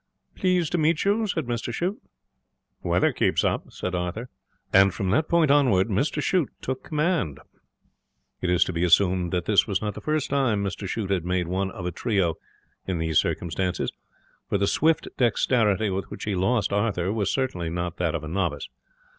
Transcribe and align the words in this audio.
'Pleased 0.33 0.71
to 0.71 0.79
meet 0.79 1.05
you,' 1.05 1.27
said 1.27 1.45
Mr 1.45 1.71
Shute. 1.71 2.01
'Weather 2.81 3.13
keeps 3.13 3.43
up,' 3.43 3.71
said 3.71 3.93
Arthur. 3.93 4.31
And 4.73 4.91
from 4.91 5.11
that 5.11 5.29
point 5.29 5.51
onward 5.51 5.89
Mr 5.89 6.23
Shute 6.23 6.49
took 6.59 6.83
command. 6.83 7.39
It 8.41 8.49
is 8.49 8.63
to 8.63 8.73
be 8.73 8.83
assumed 8.83 9.31
that 9.31 9.45
this 9.45 9.67
was 9.67 9.79
not 9.79 9.93
the 9.93 10.01
first 10.01 10.31
time 10.31 10.63
that 10.63 10.69
Mr 10.75 10.89
Shute 10.89 11.11
had 11.11 11.23
made 11.23 11.47
one 11.47 11.69
of 11.69 11.85
a 11.85 11.91
trio 11.91 12.33
in 12.87 12.97
these 12.97 13.19
circumstances, 13.19 13.91
for 14.49 14.57
the 14.57 14.65
swift 14.65 15.07
dexterity 15.17 15.91
with 15.91 16.05
which 16.05 16.23
he 16.23 16.33
lost 16.33 16.73
Arthur 16.73 17.13
was 17.13 17.31
certainly 17.31 17.69
not 17.69 17.97
that 17.97 18.15
of 18.15 18.23
a 18.23 18.27
novice. 18.27 18.69